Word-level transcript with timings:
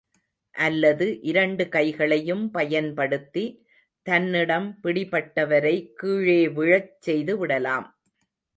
அல்லது 0.55 1.07
இரண்டு 1.21 1.69
கைகளையும் 1.69 2.51
பயன்படுத்தி 2.51 3.43
தன்னிடம் 4.05 4.67
பிடிபட்டவரை 4.83 5.75
கீழே 5.95 6.41
விழச் 6.57 6.93
செய்துவிடலாம். 7.05 7.87